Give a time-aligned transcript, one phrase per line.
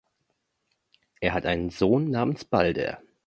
[1.19, 3.03] Er hat einen Sohn namens "Balder".